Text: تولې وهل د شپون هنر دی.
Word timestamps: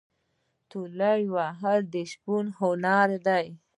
تولې 0.69 1.19
وهل 1.35 1.79
د 1.93 1.95
شپون 2.11 2.45
هنر 2.59 3.09
دی. 3.27 3.45